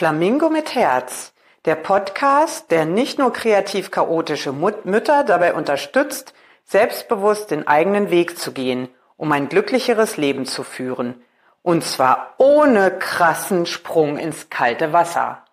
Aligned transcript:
Flamingo 0.00 0.48
mit 0.48 0.74
Herz, 0.74 1.34
der 1.66 1.74
Podcast, 1.74 2.70
der 2.70 2.86
nicht 2.86 3.18
nur 3.18 3.34
kreativ 3.34 3.90
chaotische 3.90 4.50
Mut 4.50 4.86
Mütter 4.86 5.24
dabei 5.24 5.52
unterstützt, 5.52 6.32
selbstbewusst 6.64 7.50
den 7.50 7.68
eigenen 7.68 8.10
Weg 8.10 8.38
zu 8.38 8.52
gehen, 8.52 8.88
um 9.18 9.30
ein 9.30 9.50
glücklicheres 9.50 10.16
Leben 10.16 10.46
zu 10.46 10.62
führen. 10.62 11.22
Und 11.62 11.84
zwar 11.84 12.32
ohne 12.38 12.92
krassen 12.98 13.66
Sprung 13.66 14.16
ins 14.16 14.48
kalte 14.48 14.94
Wasser. 14.94 15.44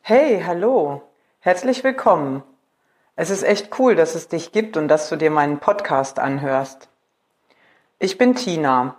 Hey, 0.00 0.42
hallo. 0.42 1.02
Herzlich 1.40 1.84
willkommen. 1.84 2.42
Es 3.16 3.28
ist 3.28 3.42
echt 3.42 3.78
cool, 3.78 3.96
dass 3.96 4.14
es 4.14 4.28
dich 4.28 4.52
gibt 4.52 4.78
und 4.78 4.88
dass 4.88 5.10
du 5.10 5.16
dir 5.16 5.30
meinen 5.30 5.58
Podcast 5.58 6.18
anhörst. 6.18 6.88
Ich 7.98 8.16
bin 8.16 8.34
Tina, 8.34 8.96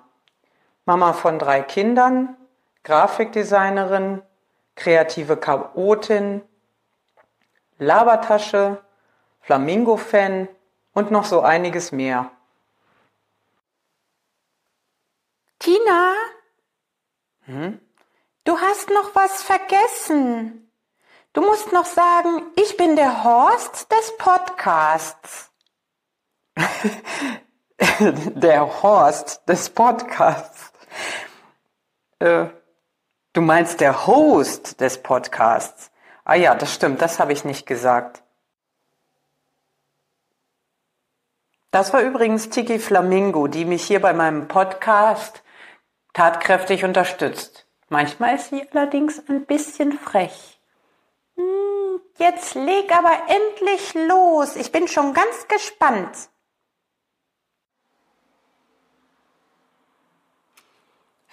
Mama 0.85 1.13
von 1.13 1.39
drei 1.39 1.63
Kindern, 1.63 2.37
Grafikdesignerin, 2.87 4.21
kreative 4.77 5.35
Chaotin, 5.35 6.41
Labertasche, 7.79 8.81
Flamingo-Fan 9.41 10.47
und 10.93 11.11
noch 11.11 11.25
so 11.25 11.41
einiges 11.41 11.91
mehr. 11.91 12.31
Tina? 15.59 16.13
Hm? 17.43 17.81
Du 18.45 18.57
hast 18.57 18.89
noch 18.89 19.13
was 19.13 19.43
vergessen. 19.43 20.71
Du 21.33 21.41
musst 21.41 21.73
noch 21.73 21.85
sagen, 21.85 22.41
ich 22.55 22.77
bin 22.77 22.95
der 22.95 23.25
Horst 23.25 23.91
des 23.91 24.17
Podcasts. 24.17 25.51
der 27.99 28.81
Horst 28.81 29.41
des 29.49 29.69
Podcasts. 29.71 30.71
Äh, 32.19 32.45
Du 33.37 33.43
meinst 33.43 33.81
der 33.81 34.07
Host 34.07 34.81
des 34.81 35.03
Podcasts. 35.03 35.91
Ah 36.25 36.33
ja, 36.33 36.55
das 36.55 36.73
stimmt, 36.73 37.03
das 37.03 37.19
habe 37.19 37.33
ich 37.33 37.45
nicht 37.45 37.67
gesagt. 37.67 38.23
Das 41.69 41.93
war 41.93 42.01
übrigens 42.01 42.49
Tiki 42.49 42.79
Flamingo, 42.79 43.45
die 43.45 43.65
mich 43.65 43.83
hier 43.83 44.01
bei 44.01 44.11
meinem 44.11 44.47
Podcast 44.47 45.43
tatkräftig 46.13 46.83
unterstützt. 46.83 47.67
Manchmal 47.89 48.37
ist 48.37 48.49
sie 48.49 48.67
allerdings 48.71 49.21
ein 49.29 49.45
bisschen 49.45 49.91
frech. 49.91 50.59
Hm, 51.35 52.01
jetzt 52.17 52.55
leg 52.55 52.91
aber 52.91 53.11
endlich 53.27 53.93
los. 53.93 54.55
Ich 54.55 54.71
bin 54.71 54.87
schon 54.87 55.13
ganz 55.13 55.47
gespannt. 55.47 56.29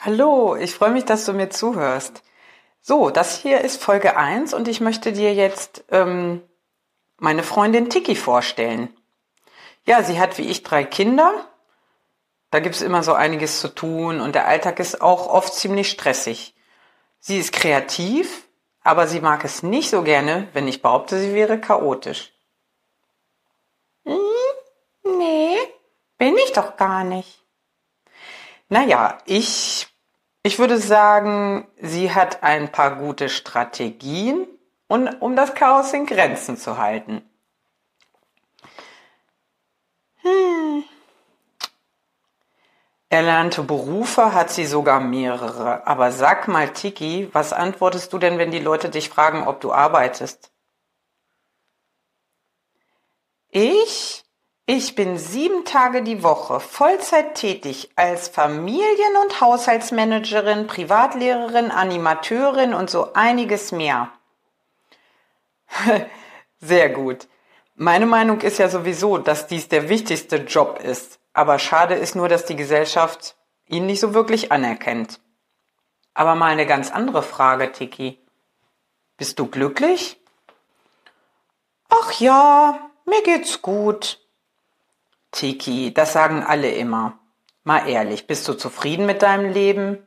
Hallo, 0.07 0.55
ich 0.55 0.75
freue 0.75 0.91
mich, 0.91 1.07
dass 1.07 1.25
du 1.25 1.33
mir 1.33 1.49
zuhörst. 1.49 2.23
So, 2.83 3.09
das 3.09 3.39
hier 3.39 3.63
ist 3.63 3.83
Folge 3.83 4.19
1 4.19 4.53
und 4.53 4.69
ich 4.69 4.83
möchte 4.83 5.15
dir 5.15 5.33
jetzt 5.33 5.83
ähm, 5.91 6.43
meine 7.17 7.43
Freundin 7.43 7.89
Tiki 7.89 8.15
vorstellen. 8.15 8.95
Ja, 9.87 10.03
sie 10.03 10.21
hat 10.21 10.37
wie 10.37 10.43
ich 10.43 10.63
drei 10.63 10.85
Kinder. 10.85 11.49
Da 12.51 12.61
gibt 12.61 12.75
es 12.75 12.83
immer 12.83 13.03
so 13.03 13.15
einiges 13.15 13.61
zu 13.61 13.69
tun 13.69 14.21
und 14.21 14.35
der 14.35 14.47
Alltag 14.47 14.79
ist 14.79 15.01
auch 15.01 15.27
oft 15.27 15.55
ziemlich 15.55 15.89
stressig. 15.89 16.55
Sie 17.19 17.39
ist 17.39 17.55
kreativ, 17.55 18.47
aber 18.83 19.07
sie 19.07 19.23
mag 19.23 19.43
es 19.43 19.63
nicht 19.63 19.89
so 19.89 20.03
gerne, 20.03 20.49
wenn 20.53 20.69
ich 20.69 20.83
behaupte, 20.83 21.19
sie 21.19 21.33
wäre 21.33 21.59
chaotisch. 21.59 22.35
Hm, 24.05 24.19
nee, 25.17 25.57
bin 26.19 26.37
ich 26.37 26.53
doch 26.53 26.77
gar 26.77 27.05
nicht. 27.05 27.43
Naja, 28.69 29.17
ich 29.25 29.89
ich 30.45 30.59
würde 30.59 30.79
sagen, 30.79 31.67
sie 31.81 32.15
hat 32.15 32.43
ein 32.43 32.71
paar 32.71 32.97
gute 32.97 33.31
Strategien, 33.31 34.47
um 34.89 35.35
das 35.35 35.55
Chaos 35.55 35.93
in 35.95 36.05
Grenzen 36.05 36.59
zu 36.59 36.77
halten. 36.77 37.23
Hm. 40.19 40.85
Erlernte 43.09 43.63
Berufe 43.63 44.35
hat 44.35 44.51
sie 44.51 44.67
sogar 44.67 45.01
mehrere. 45.01 45.87
Aber 45.87 46.13
sag 46.13 46.47
mal, 46.47 46.69
Tiki, 46.75 47.31
was 47.33 47.55
antwortest 47.55 48.13
du 48.13 48.19
denn, 48.19 48.37
wenn 48.37 48.51
die 48.51 48.59
Leute 48.59 48.91
dich 48.91 49.09
fragen, 49.09 49.49
ob 49.49 49.63
du 49.63 49.73
arbeitest? 49.73 50.53
Ich 53.51 54.24
ich 54.67 54.95
bin 54.95 55.19
sieben 55.19 55.65
Tage 55.65 56.03
die 56.03 56.23
Woche 56.23 56.59
Vollzeit 56.59 57.35
tätig 57.35 57.91
als 57.97 58.29
Familien- 58.29 59.17
und 59.23 59.41
Haushaltsmanagerin, 59.41 60.67
Privatlehrerin, 60.67 61.71
Animateurin 61.71 62.73
und 62.73 62.89
so 62.89 63.13
einiges 63.13 63.73
mehr. 63.73 64.11
Sehr 66.61 66.89
gut. 66.89 67.29
Meine 67.75 68.07
Meinung 68.07 68.41
ist 68.41 68.59
ja 68.59 68.69
sowieso, 68.69 69.19
dass 69.19 69.49
dies 69.49 69.69
der 69.69 69.89
wichtigste 69.89 70.37
Job 70.37 70.81
ist. 70.83 71.21
Aber 71.35 71.59
schade 71.59 71.95
ist 71.95 72.15
nur, 72.15 72.29
dass 72.29 72.47
die 72.47 72.57
Gesellschaft 72.57 73.37
ihn 73.67 73.87
nicht 73.87 74.01
so 74.01 74.15
wirklich 74.15 74.53
anerkennt. 74.53 75.21
Aber 76.15 76.37
mal 76.37 76.53
eine 76.53 76.67
ganz 76.67 76.91
andere 76.91 77.23
Frage, 77.23 77.73
Tiki. 77.73 78.19
Bist 79.17 79.39
du 79.39 79.47
glücklich? 79.47 80.21
Ach 81.89 82.13
ja, 82.21 82.91
mir 83.05 83.23
geht's 83.25 83.61
gut. 83.61 84.24
Tiki, 85.35 85.93
das 85.93 86.13
sagen 86.13 86.43
alle 86.43 86.71
immer. 86.71 87.19
Mal 87.65 87.89
ehrlich, 87.89 88.27
bist 88.27 88.47
du 88.47 88.55
zufrieden 88.55 89.05
mit 89.05 89.23
deinem 89.23 89.51
Leben? 89.51 90.07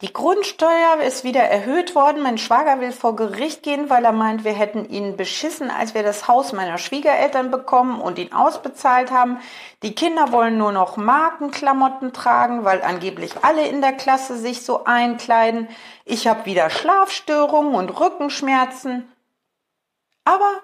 Die 0.00 0.12
Grundsteuer 0.12 1.02
ist 1.04 1.24
wieder 1.24 1.42
erhöht 1.42 1.96
worden. 1.96 2.22
Mein 2.22 2.38
Schwager 2.38 2.80
will 2.80 2.92
vor 2.92 3.16
Gericht 3.16 3.64
gehen, 3.64 3.90
weil 3.90 4.04
er 4.04 4.12
meint, 4.12 4.44
wir 4.44 4.52
hätten 4.52 4.88
ihn 4.88 5.16
beschissen, 5.16 5.72
als 5.72 5.92
wir 5.92 6.04
das 6.04 6.28
Haus 6.28 6.52
meiner 6.52 6.78
Schwiegereltern 6.78 7.50
bekommen 7.50 8.00
und 8.00 8.16
ihn 8.18 8.32
ausbezahlt 8.32 9.10
haben. 9.10 9.40
Die 9.82 9.96
Kinder 9.96 10.30
wollen 10.30 10.56
nur 10.56 10.70
noch 10.70 10.96
Markenklamotten 10.96 12.12
tragen, 12.12 12.64
weil 12.64 12.80
angeblich 12.82 13.42
alle 13.42 13.66
in 13.66 13.80
der 13.80 13.92
Klasse 13.92 14.38
sich 14.38 14.64
so 14.64 14.84
einkleiden. 14.84 15.68
Ich 16.04 16.28
habe 16.28 16.46
wieder 16.46 16.70
Schlafstörungen 16.70 17.74
und 17.74 17.98
Rückenschmerzen. 17.98 19.12
Aber 20.24 20.62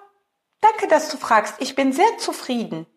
danke, 0.61 0.87
dass 0.87 1.09
du 1.09 1.17
fragst. 1.17 1.55
Ich 1.59 1.75
bin 1.75 1.91
sehr 1.91 2.17
zufrieden. 2.19 2.87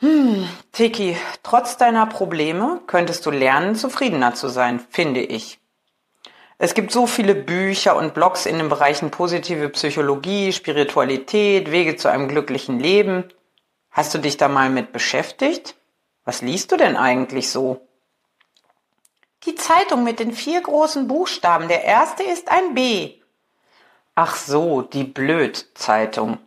Hm, 0.00 0.48
Tiki, 0.72 1.16
trotz 1.42 1.76
deiner 1.76 2.06
Probleme 2.06 2.80
könntest 2.86 3.26
du 3.26 3.30
lernen, 3.30 3.74
zufriedener 3.74 4.34
zu 4.34 4.48
sein, 4.48 4.80
finde 4.90 5.20
ich. 5.20 5.58
Es 6.56 6.74
gibt 6.74 6.90
so 6.90 7.06
viele 7.06 7.34
Bücher 7.34 7.96
und 7.96 8.14
Blogs 8.14 8.46
in 8.46 8.58
den 8.58 8.68
Bereichen 8.70 9.10
positive 9.10 9.68
Psychologie, 9.70 10.52
Spiritualität, 10.52 11.70
Wege 11.70 11.96
zu 11.96 12.08
einem 12.08 12.28
glücklichen 12.28 12.78
Leben. 12.80 13.24
Hast 13.90 14.14
du 14.14 14.18
dich 14.18 14.36
da 14.36 14.48
mal 14.48 14.70
mit 14.70 14.92
beschäftigt? 14.92 15.76
Was 16.24 16.42
liest 16.42 16.72
du 16.72 16.76
denn 16.76 16.96
eigentlich 16.96 17.50
so? 17.50 17.86
Die 19.44 19.54
Zeitung 19.54 20.04
mit 20.04 20.18
den 20.18 20.32
vier 20.32 20.60
großen 20.60 21.08
Buchstaben. 21.08 21.68
Der 21.68 21.84
erste 21.84 22.22
ist 22.22 22.50
ein 22.50 22.74
B. 22.74 23.14
Ach 24.14 24.36
so, 24.36 24.82
die 24.82 25.04
Blöd-Zeitung. 25.04 26.38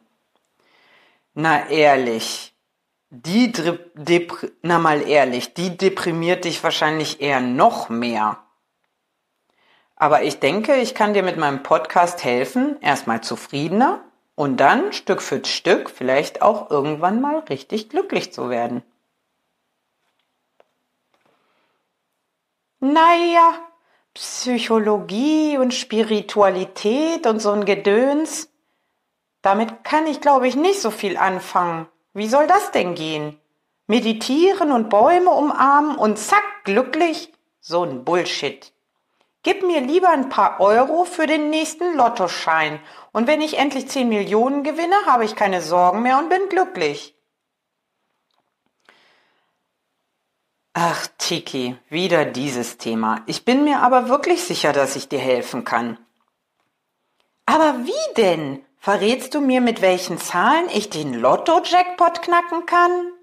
Na 1.34 1.69
ehrlich, 1.69 2.53
die, 3.13 3.53
na 4.63 4.79
mal 4.79 5.07
ehrlich, 5.07 5.53
die 5.53 5.78
deprimiert 5.78 6.45
dich 6.45 6.63
wahrscheinlich 6.63 7.21
eher 7.21 7.42
noch 7.42 7.89
mehr. 7.89 8.44
Aber 9.95 10.24
ich 10.24 10.39
denke, 10.39 10.77
ich 10.77 10.95
kann 10.95 11.13
dir 11.13 11.21
mit 11.21 11.38
meinem 11.38 11.62
Podcast 11.62 12.24
helfen, 12.24 12.81
erstmal 12.81 13.21
zufriedener 13.21 14.04
und 14.33 14.57
dann 14.57 14.94
Stück 14.94 15.21
für 15.21 15.45
Stück 15.45 15.92
vielleicht 15.92 16.42
auch 16.42 16.71
irgendwann 16.71 17.21
mal 17.21 17.39
richtig 17.39 17.89
glücklich 17.89 18.33
zu 18.33 18.50
werden. 18.50 18.81
Naja, 22.80 23.54
Psychologie 24.16 25.59
und 25.59 25.74
Spiritualität 25.74 27.27
und 27.27 27.39
so 27.39 27.51
ein 27.51 27.66
Gedöns, 27.66 28.50
damit 29.44 29.83
kann 29.83 30.07
ich, 30.07 30.19
glaube 30.19 30.48
ich, 30.48 30.56
nicht 30.56 30.81
so 30.81 30.89
viel 30.89 31.16
anfangen. 31.16 31.88
Wie 32.13 32.27
soll 32.27 32.48
das 32.48 32.71
denn 32.71 32.95
gehen? 32.95 33.39
Meditieren 33.88 34.71
und 34.71 34.89
Bäume 34.89 35.31
umarmen 35.31 35.95
und 35.95 36.18
zack, 36.18 36.44
glücklich? 36.63 37.33
So 37.60 37.83
ein 37.83 38.06
Bullshit. 38.06 38.71
Gib 39.42 39.62
mir 39.63 39.81
lieber 39.81 40.10
ein 40.10 40.30
paar 40.30 40.62
Euro 40.62 41.04
für 41.04 41.27
den 41.27 41.50
nächsten 41.50 41.98
Lottoschein 41.98 42.80
und 43.12 43.27
wenn 43.27 43.42
ich 43.42 43.57
endlich 43.57 43.89
10 43.89 44.07
Millionen 44.07 44.63
gewinne, 44.63 44.95
habe 45.06 45.25
ich 45.25 45.36
keine 45.36 45.62
Sorgen 45.62 46.01
mehr 46.01 46.18
und 46.18 46.30
bin 46.30 46.48
glücklich. 46.50 47.13
Ach, 50.74 51.07
Tiki, 51.18 51.77
wieder 51.89 52.25
dieses 52.25 52.77
Thema. 52.77 53.21
Ich 53.27 53.45
bin 53.45 53.63
mir 53.63 53.81
aber 53.81 54.09
wirklich 54.09 54.44
sicher, 54.44 54.74
dass 54.74 54.95
ich 54.95 55.07
dir 55.07 55.19
helfen 55.19 55.66
kann. 55.66 56.00
Aber 57.45 57.86
wie 57.86 58.13
denn? 58.16 58.66
Verrätst 58.83 59.33
du 59.33 59.39
mir, 59.39 59.62
mit 59.62 59.81
welchen 59.81 60.18
Zahlen 60.18 60.68
ich 60.68 60.89
den 60.89 61.13
Lotto-Jackpot 61.13 62.21
knacken 62.21 62.65
kann? 62.65 63.13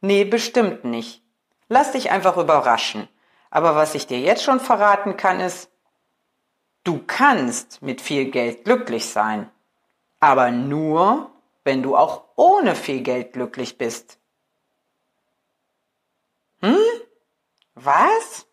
Nee, 0.00 0.24
bestimmt 0.24 0.84
nicht. 0.84 1.22
Lass 1.68 1.92
dich 1.92 2.10
einfach 2.10 2.36
überraschen. 2.36 3.08
Aber 3.48 3.76
was 3.76 3.94
ich 3.94 4.08
dir 4.08 4.18
jetzt 4.18 4.42
schon 4.42 4.58
verraten 4.58 5.16
kann, 5.16 5.38
ist, 5.38 5.70
du 6.82 7.00
kannst 7.06 7.80
mit 7.80 8.00
viel 8.00 8.32
Geld 8.32 8.64
glücklich 8.64 9.06
sein. 9.06 9.48
Aber 10.18 10.50
nur, 10.50 11.30
wenn 11.62 11.84
du 11.84 11.96
auch 11.96 12.24
ohne 12.34 12.74
viel 12.74 13.02
Geld 13.02 13.34
glücklich 13.34 13.78
bist. 13.78 14.18
Hm? 16.60 16.76
Was? 17.76 18.48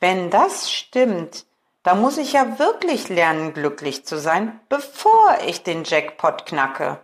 Wenn 0.00 0.30
das 0.30 0.72
stimmt, 0.72 1.44
dann 1.86 2.00
muss 2.00 2.18
ich 2.18 2.32
ja 2.32 2.58
wirklich 2.58 3.08
lernen, 3.08 3.54
glücklich 3.54 4.04
zu 4.04 4.18
sein, 4.18 4.58
bevor 4.68 5.38
ich 5.46 5.62
den 5.62 5.84
Jackpot 5.84 6.44
knacke. 6.44 6.98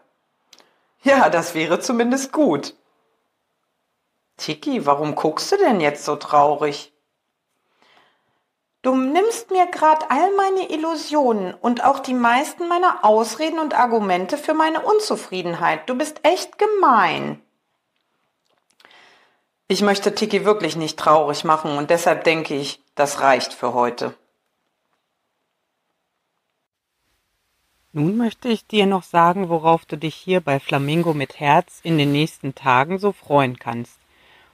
Ja, 1.04 1.30
das 1.30 1.54
wäre 1.54 1.78
zumindest 1.78 2.32
gut. 2.32 2.74
Tiki, 4.36 4.84
warum 4.84 5.14
guckst 5.14 5.52
du 5.52 5.56
denn 5.56 5.80
jetzt 5.80 6.04
so 6.04 6.16
traurig? 6.16 6.92
Du 8.82 8.96
nimmst 8.96 9.52
mir 9.52 9.66
grad 9.66 10.10
all 10.10 10.34
meine 10.34 10.68
Illusionen 10.68 11.54
und 11.54 11.84
auch 11.84 12.00
die 12.00 12.12
meisten 12.12 12.66
meiner 12.66 13.04
Ausreden 13.04 13.60
und 13.60 13.78
Argumente 13.78 14.36
für 14.36 14.52
meine 14.52 14.80
Unzufriedenheit. 14.80 15.88
Du 15.88 15.94
bist 15.94 16.18
echt 16.24 16.58
gemein. 16.58 17.40
Ich 19.68 19.80
möchte 19.80 20.12
Tiki 20.12 20.44
wirklich 20.44 20.74
nicht 20.74 20.98
traurig 20.98 21.44
machen 21.44 21.78
und 21.78 21.90
deshalb 21.90 22.24
denke 22.24 22.56
ich, 22.56 22.82
das 22.96 23.20
reicht 23.20 23.52
für 23.52 23.74
heute. 23.74 24.16
Nun 27.94 28.16
möchte 28.16 28.48
ich 28.48 28.66
dir 28.66 28.86
noch 28.86 29.02
sagen, 29.02 29.50
worauf 29.50 29.84
du 29.84 29.98
dich 29.98 30.14
hier 30.14 30.40
bei 30.40 30.58
Flamingo 30.60 31.12
mit 31.12 31.38
Herz 31.40 31.80
in 31.82 31.98
den 31.98 32.10
nächsten 32.10 32.54
Tagen 32.54 32.98
so 32.98 33.12
freuen 33.12 33.58
kannst. 33.58 33.98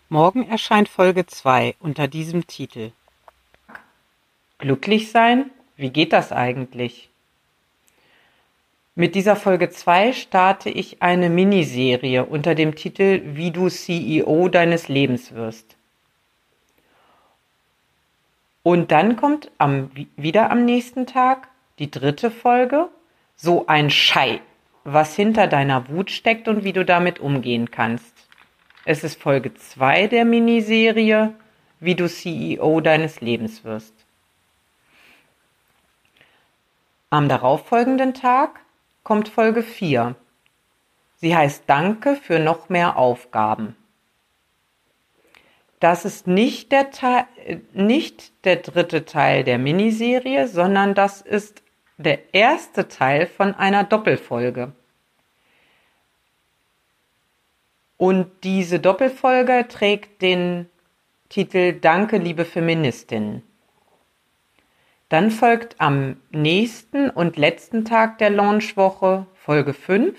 Morgen 0.08 0.48
erscheint 0.48 0.88
Folge 0.88 1.24
2 1.24 1.76
unter 1.78 2.08
diesem 2.08 2.48
Titel. 2.48 2.90
Glücklich 4.58 5.12
sein? 5.12 5.50
Wie 5.76 5.90
geht 5.90 6.12
das 6.12 6.32
eigentlich? 6.32 7.10
Mit 8.96 9.14
dieser 9.14 9.36
Folge 9.36 9.70
2 9.70 10.14
starte 10.14 10.68
ich 10.68 11.00
eine 11.00 11.30
Miniserie 11.30 12.24
unter 12.24 12.56
dem 12.56 12.74
Titel 12.74 13.22
Wie 13.24 13.52
du 13.52 13.68
CEO 13.68 14.48
deines 14.48 14.88
Lebens 14.88 15.32
wirst. 15.32 15.76
Und 18.64 18.90
dann 18.90 19.14
kommt 19.14 19.52
am, 19.58 19.92
wieder 20.16 20.50
am 20.50 20.64
nächsten 20.64 21.06
Tag 21.06 21.46
die 21.78 21.92
dritte 21.92 22.32
Folge, 22.32 22.88
so 23.40 23.66
ein 23.68 23.88
Schei, 23.88 24.40
was 24.84 25.14
hinter 25.14 25.46
deiner 25.46 25.88
Wut 25.88 26.10
steckt 26.10 26.48
und 26.48 26.64
wie 26.64 26.72
du 26.72 26.84
damit 26.84 27.20
umgehen 27.20 27.70
kannst. 27.70 28.12
Es 28.84 29.04
ist 29.04 29.20
Folge 29.20 29.54
2 29.54 30.08
der 30.08 30.24
Miniserie, 30.24 31.34
wie 31.78 31.94
du 31.94 32.08
CEO 32.08 32.80
deines 32.80 33.20
Lebens 33.20 33.64
wirst. 33.64 33.94
Am 37.10 37.28
darauffolgenden 37.28 38.12
Tag 38.12 38.60
kommt 39.04 39.28
Folge 39.28 39.62
4. 39.62 40.16
Sie 41.16 41.36
heißt 41.36 41.64
Danke 41.66 42.16
für 42.16 42.40
noch 42.40 42.68
mehr 42.68 42.96
Aufgaben. 42.96 43.76
Das 45.80 46.04
ist 46.04 46.26
nicht 46.26 46.72
der, 46.72 46.90
Teil, 46.90 47.26
nicht 47.72 48.32
der 48.44 48.56
dritte 48.56 49.04
Teil 49.04 49.44
der 49.44 49.58
Miniserie, 49.58 50.48
sondern 50.48 50.94
das 50.94 51.20
ist 51.22 51.62
der 51.98 52.32
erste 52.32 52.88
Teil 52.88 53.26
von 53.26 53.54
einer 53.54 53.84
Doppelfolge. 53.84 54.72
Und 57.96 58.30
diese 58.44 58.78
Doppelfolge 58.78 59.66
trägt 59.68 60.22
den 60.22 60.70
Titel 61.28 61.72
Danke, 61.72 62.18
liebe 62.18 62.44
Feministin. 62.44 63.42
Dann 65.08 65.30
folgt 65.30 65.80
am 65.80 66.20
nächsten 66.30 67.10
und 67.10 67.36
letzten 67.36 67.84
Tag 67.84 68.18
der 68.18 68.30
Launchwoche 68.30 69.26
Folge 69.34 69.74
5. 69.74 70.16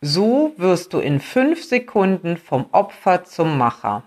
So 0.00 0.52
wirst 0.56 0.94
du 0.94 0.98
in 0.98 1.20
fünf 1.20 1.62
Sekunden 1.62 2.36
vom 2.36 2.66
Opfer 2.72 3.22
zum 3.24 3.56
Macher. 3.56 4.02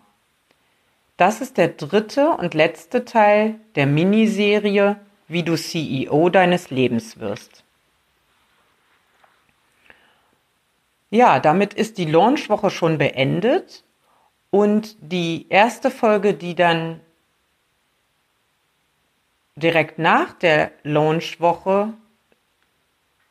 Das 1.17 1.39
ist 1.41 1.57
der 1.57 1.69
dritte 1.69 2.31
und 2.31 2.53
letzte 2.53 3.05
Teil 3.05 3.59
der 3.75 3.87
Miniserie, 3.87 4.99
wie 5.27 5.43
du 5.43 5.55
CEO 5.55 6.29
deines 6.29 6.69
Lebens 6.69 7.19
wirst. 7.19 7.63
Ja, 11.09 11.39
damit 11.39 11.73
ist 11.73 11.97
die 11.97 12.05
Launchwoche 12.05 12.69
schon 12.69 12.97
beendet 12.97 13.83
und 14.49 14.97
die 14.99 15.47
erste 15.49 15.89
Folge, 15.89 16.33
die 16.33 16.55
dann 16.55 16.99
direkt 19.55 19.99
nach 19.99 20.33
der 20.33 20.71
Launchwoche 20.83 21.93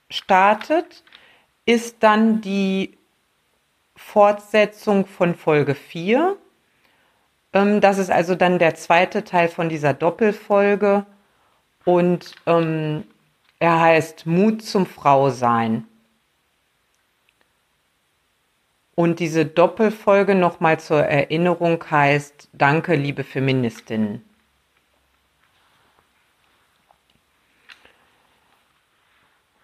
startet, 0.09 1.05
ist 1.67 2.03
dann 2.03 2.41
die 2.41 2.97
Fortsetzung 3.97 5.07
von 5.07 5.35
Folge 5.35 5.75
4. 5.75 6.39
Ähm, 7.55 7.81
das 7.81 7.99
ist 7.99 8.11
also 8.11 8.35
dann 8.35 8.59
der 8.59 8.75
zweite 8.75 9.25
Teil 9.25 9.49
von 9.49 9.69
dieser 9.69 9.95
Doppelfolge 9.95 11.07
und 11.85 12.35
ähm, 12.47 13.05
er 13.61 13.81
heißt 13.81 14.27
Mut 14.27 14.63
zum 14.63 14.85
Frausein. 14.85 15.87
Und 18.97 19.19
diese 19.19 19.45
Doppelfolge 19.47 20.35
nochmal 20.35 20.79
zur 20.79 21.03
Erinnerung 21.03 21.83
heißt 21.91 22.49
Danke, 22.53 22.95
liebe 22.95 23.25
Feministinnen. 23.25 24.25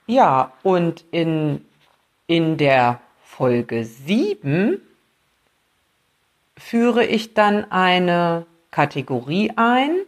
Ja, 0.07 0.53
und 0.65 1.05
in, 1.13 1.65
in 2.27 2.57
der 2.57 3.01
Folge 3.23 3.85
7 3.85 4.81
führe 6.61 7.05
ich 7.05 7.35
dann 7.35 7.71
eine 7.73 8.47
Kategorie 8.71 9.53
ein 9.57 10.03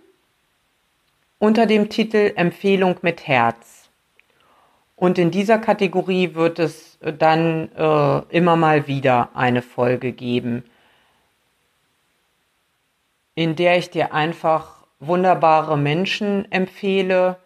unter 1.39 1.67
dem 1.67 1.89
Titel 1.89 2.33
Empfehlung 2.37 2.97
mit 3.03 3.27
Herz. 3.27 3.89
Und 4.95 5.19
in 5.19 5.33
dieser 5.33 5.59
Kategorie 5.59 6.35
wird 6.35 6.61
es 6.61 6.99
dann 7.01 7.73
äh, 7.73 8.19
immer 8.29 8.55
mal 8.55 8.87
wieder 8.87 9.31
eine 9.35 9.63
Folge 9.63 10.13
geben, 10.13 10.63
in 13.35 13.57
der 13.57 13.79
ich 13.79 13.91
dir 13.91 14.15
einfach 14.15 14.85
wunderbare 15.01 15.77
Menschen 15.77 16.51
empfehle, 16.53 17.37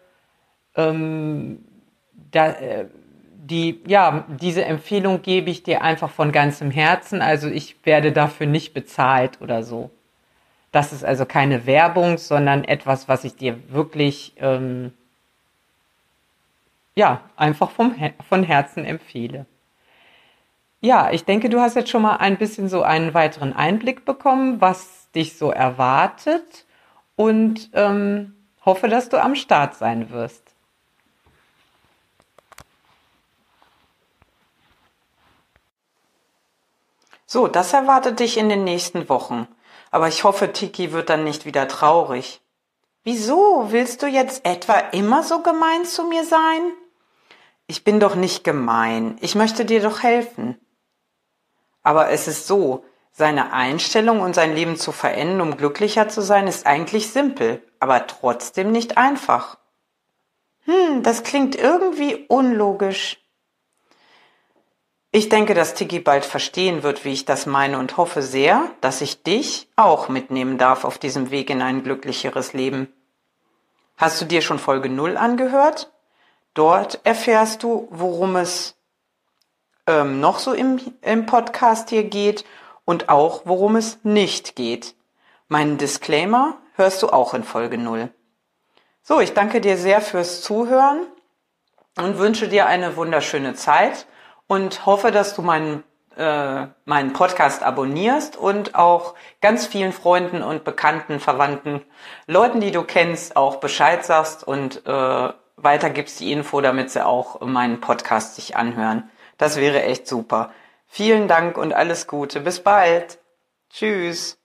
ähm, 0.75 1.65
da, 2.13 2.51
äh, 2.51 2.85
die, 3.49 3.81
ja, 3.87 4.25
diese 4.27 4.65
Empfehlung 4.65 5.21
gebe 5.21 5.49
ich 5.49 5.63
dir 5.63 5.81
einfach 5.81 6.09
von 6.09 6.31
ganzem 6.31 6.71
Herzen. 6.71 7.21
Also 7.21 7.47
ich 7.47 7.77
werde 7.85 8.11
dafür 8.11 8.47
nicht 8.47 8.73
bezahlt 8.73 9.41
oder 9.41 9.63
so. 9.63 9.89
Das 10.71 10.91
ist 10.91 11.05
also 11.05 11.25
keine 11.25 11.65
Werbung, 11.65 12.17
sondern 12.17 12.63
etwas, 12.63 13.07
was 13.07 13.23
ich 13.23 13.35
dir 13.35 13.57
wirklich 13.71 14.33
ähm, 14.37 14.91
ja, 16.95 17.21
einfach 17.35 17.71
vom, 17.71 17.95
von 18.27 18.43
Herzen 18.43 18.83
empfehle. 18.83 19.45
Ja, 20.81 21.11
ich 21.11 21.25
denke, 21.25 21.49
du 21.49 21.59
hast 21.59 21.75
jetzt 21.75 21.89
schon 21.89 22.01
mal 22.01 22.17
ein 22.17 22.37
bisschen 22.37 22.69
so 22.69 22.83
einen 22.83 23.13
weiteren 23.13 23.53
Einblick 23.53 24.03
bekommen, 24.03 24.61
was 24.61 25.09
dich 25.11 25.37
so 25.37 25.51
erwartet 25.51 26.65
und 27.15 27.69
ähm, 27.73 28.35
hoffe, 28.65 28.87
dass 28.89 29.09
du 29.09 29.21
am 29.21 29.35
Start 29.35 29.75
sein 29.75 30.09
wirst. 30.09 30.46
So, 37.27 37.47
das 37.47 37.73
erwartet 37.73 38.19
dich 38.21 38.37
in 38.37 38.47
den 38.47 38.63
nächsten 38.63 39.09
Wochen. 39.09 39.47
Aber 39.91 40.07
ich 40.07 40.23
hoffe, 40.23 40.53
Tiki 40.53 40.93
wird 40.93 41.09
dann 41.09 41.25
nicht 41.25 41.45
wieder 41.45 41.67
traurig. 41.67 42.41
Wieso? 43.03 43.67
Willst 43.69 44.01
du 44.01 44.07
jetzt 44.07 44.45
etwa 44.45 44.73
immer 44.73 45.23
so 45.23 45.43
gemein 45.43 45.85
zu 45.85 46.05
mir 46.05 46.23
sein? 46.23 46.71
Ich 47.67 47.83
bin 47.83 47.99
doch 47.99 48.15
nicht 48.15 48.45
gemein, 48.45 49.17
ich 49.19 49.35
möchte 49.35 49.65
dir 49.65 49.81
doch 49.81 50.01
helfen. 50.01 50.57
Aber 51.83 52.09
es 52.09 52.29
ist 52.29 52.47
so, 52.47 52.85
seine 53.11 53.51
Einstellung 53.51 54.21
und 54.21 54.35
sein 54.35 54.55
Leben 54.55 54.77
zu 54.77 54.93
verändern, 54.93 55.41
um 55.41 55.57
glücklicher 55.57 56.07
zu 56.07 56.21
sein, 56.21 56.47
ist 56.47 56.65
eigentlich 56.65 57.11
simpel, 57.11 57.61
aber 57.79 58.07
trotzdem 58.07 58.71
nicht 58.71 58.97
einfach. 58.97 59.57
Hm, 60.63 61.03
das 61.03 61.23
klingt 61.23 61.55
irgendwie 61.55 62.25
unlogisch. 62.29 63.17
Ich 65.17 65.29
denke, 65.29 65.55
dass 65.55 65.73
Tiki 65.73 65.99
bald 65.99 66.25
verstehen 66.25 66.83
wird, 66.83 67.03
wie 67.03 67.11
ich 67.11 67.25
das 67.25 67.47
meine 67.47 67.79
und 67.79 67.97
hoffe 67.97 68.21
sehr, 68.21 68.69
dass 68.81 69.01
ich 69.01 69.23
dich 69.23 69.67
auch 69.75 70.09
mitnehmen 70.09 70.59
darf 70.59 70.85
auf 70.85 70.99
diesem 70.99 71.31
Weg 71.31 71.49
in 71.49 71.63
ein 71.63 71.81
glücklicheres 71.81 72.53
Leben. 72.53 72.93
Hast 73.97 74.21
du 74.21 74.25
dir 74.25 74.43
schon 74.43 74.59
Folge 74.59 74.89
0 74.89 75.17
angehört? 75.17 75.91
Dort 76.53 76.99
erfährst 77.03 77.63
du, 77.63 77.87
worum 77.89 78.35
es 78.35 78.77
ähm, 79.87 80.19
noch 80.19 80.37
so 80.37 80.53
im, 80.53 80.79
im 81.01 81.25
Podcast 81.25 81.89
hier 81.89 82.03
geht 82.03 82.45
und 82.85 83.09
auch 83.09 83.41
worum 83.45 83.75
es 83.75 83.97
nicht 84.03 84.55
geht. 84.55 84.93
Meinen 85.47 85.79
Disclaimer 85.79 86.59
hörst 86.75 87.01
du 87.01 87.09
auch 87.09 87.33
in 87.33 87.43
Folge 87.43 87.79
0. 87.79 88.09
So, 89.01 89.19
ich 89.19 89.33
danke 89.33 89.61
dir 89.61 89.77
sehr 89.77 89.99
fürs 89.99 90.43
Zuhören 90.43 91.07
und 91.97 92.19
wünsche 92.19 92.47
dir 92.47 92.67
eine 92.67 92.95
wunderschöne 92.97 93.55
Zeit 93.55 94.05
und 94.47 94.85
hoffe, 94.85 95.11
dass 95.11 95.35
du 95.35 95.41
meinen 95.41 95.83
äh, 96.17 96.67
meinen 96.85 97.13
Podcast 97.13 97.61
abonnierst 97.61 98.37
und 98.37 98.75
auch 98.75 99.13
ganz 99.39 99.67
vielen 99.67 99.93
Freunden 99.93 100.41
und 100.41 100.63
Bekannten, 100.63 101.19
Verwandten, 101.19 101.85
Leuten, 102.25 102.59
die 102.59 102.71
du 102.71 102.83
kennst, 102.83 103.35
auch 103.35 103.57
Bescheid 103.57 104.03
sagst 104.03 104.43
und 104.43 104.85
äh, 104.87 105.33
weitergibst 105.57 106.19
die 106.19 106.31
Info, 106.31 106.61
damit 106.61 106.89
sie 106.89 107.05
auch 107.05 107.41
meinen 107.41 107.81
Podcast 107.81 108.35
sich 108.35 108.55
anhören. 108.55 109.09
Das 109.37 109.57
wäre 109.57 109.83
echt 109.83 110.07
super. 110.07 110.51
Vielen 110.87 111.27
Dank 111.27 111.57
und 111.57 111.73
alles 111.73 112.07
Gute. 112.07 112.39
Bis 112.39 112.61
bald. 112.61 113.19
Tschüss. 113.69 114.39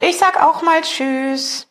Ich 0.00 0.18
sag 0.18 0.42
auch 0.42 0.62
mal 0.62 0.80
Tschüss. 0.82 1.65